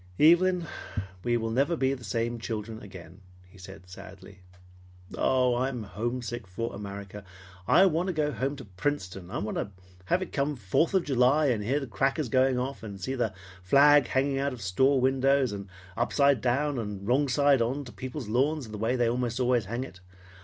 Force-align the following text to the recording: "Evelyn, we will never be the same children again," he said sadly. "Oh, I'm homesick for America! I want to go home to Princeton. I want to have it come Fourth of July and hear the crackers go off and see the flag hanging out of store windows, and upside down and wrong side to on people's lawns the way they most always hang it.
"Evelyn, 0.19 0.65
we 1.23 1.37
will 1.37 1.51
never 1.51 1.75
be 1.77 1.93
the 1.93 2.03
same 2.03 2.39
children 2.39 2.81
again," 2.81 3.21
he 3.47 3.59
said 3.59 3.87
sadly. 3.87 4.39
"Oh, 5.15 5.53
I'm 5.53 5.83
homesick 5.83 6.47
for 6.47 6.73
America! 6.73 7.23
I 7.67 7.85
want 7.85 8.07
to 8.07 8.13
go 8.13 8.31
home 8.31 8.55
to 8.55 8.65
Princeton. 8.65 9.29
I 9.29 9.37
want 9.37 9.57
to 9.57 9.69
have 10.05 10.23
it 10.23 10.33
come 10.33 10.55
Fourth 10.55 10.95
of 10.95 11.03
July 11.03 11.49
and 11.49 11.63
hear 11.63 11.79
the 11.79 11.85
crackers 11.85 12.29
go 12.29 12.51
off 12.61 12.81
and 12.81 12.99
see 12.99 13.13
the 13.13 13.35
flag 13.61 14.07
hanging 14.07 14.39
out 14.39 14.53
of 14.53 14.61
store 14.63 14.99
windows, 14.99 15.51
and 15.51 15.67
upside 15.95 16.41
down 16.41 16.79
and 16.79 17.07
wrong 17.07 17.27
side 17.27 17.59
to 17.59 17.65
on 17.65 17.85
people's 17.85 18.27
lawns 18.27 18.67
the 18.69 18.79
way 18.79 18.95
they 18.95 19.07
most 19.07 19.39
always 19.39 19.65
hang 19.65 19.83
it. 19.83 19.99